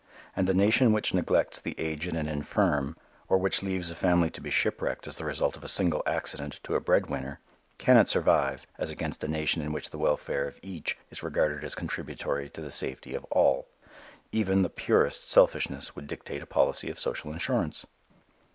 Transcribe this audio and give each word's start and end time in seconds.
And 0.35 0.47
the 0.47 0.55
nation 0.55 0.93
which 0.93 1.13
neglects 1.13 1.61
the 1.61 1.75
aged 1.79 2.15
and 2.15 2.27
infirm, 2.27 2.97
or 3.29 3.37
which 3.37 3.61
leaves 3.61 3.91
a 3.91 3.95
family 3.95 4.31
to 4.31 4.41
be 4.41 4.49
shipwrecked 4.49 5.05
as 5.05 5.17
the 5.17 5.25
result 5.25 5.55
of 5.55 5.63
a 5.63 5.67
single 5.67 6.01
accident 6.07 6.59
to 6.63 6.73
a 6.73 6.79
breadwinner, 6.79 7.39
cannot 7.77 8.09
survive 8.09 8.65
as 8.79 8.89
against 8.89 9.23
a 9.23 9.27
nation 9.27 9.61
in 9.61 9.71
which 9.71 9.91
the 9.91 9.99
welfare 9.99 10.47
of 10.47 10.59
each 10.63 10.97
is 11.11 11.21
regarded 11.21 11.63
as 11.63 11.75
contributory 11.75 12.49
to 12.49 12.61
the 12.61 12.71
safety 12.71 13.13
of 13.13 13.25
all. 13.25 13.67
Even 14.31 14.63
the 14.63 14.69
purest 14.71 15.29
selfishness 15.29 15.95
would 15.95 16.07
dictate 16.07 16.41
a 16.41 16.47
policy 16.47 16.89
of 16.89 16.99
social 16.99 17.31
insurance. 17.31 17.85